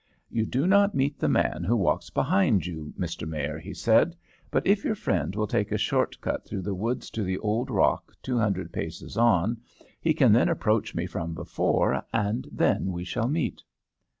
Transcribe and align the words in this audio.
'You 0.31 0.47
do 0.47 0.65
not 0.65 0.95
meet 0.95 1.19
the 1.19 1.29
man 1.29 1.63
who 1.63 1.75
walks 1.77 2.09
behind 2.09 2.65
you, 2.65 2.91
Mr. 2.97 3.27
Mayor,' 3.27 3.59
he 3.59 3.71
said; 3.71 4.15
'but 4.49 4.65
if 4.65 4.83
your 4.83 4.95
friend 4.95 5.35
will 5.35 5.45
take 5.45 5.71
a 5.71 5.77
short 5.77 6.19
cut 6.21 6.43
through 6.43 6.63
the 6.63 6.73
woods 6.73 7.11
to 7.11 7.23
the 7.23 7.37
old 7.37 7.69
rock 7.69 8.11
two 8.23 8.39
hundred 8.39 8.73
paces 8.73 9.15
on, 9.15 9.57
he 10.01 10.15
can 10.15 10.31
then 10.31 10.49
approach 10.49 10.95
me 10.95 11.05
from 11.05 11.35
before, 11.35 12.03
and 12.11 12.47
then 12.51 12.91
we 12.91 13.03
shall 13.03 13.27
meet." 13.27 13.61